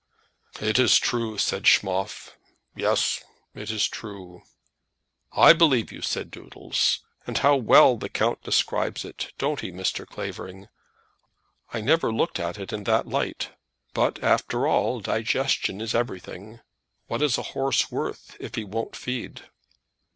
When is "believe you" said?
5.53-6.01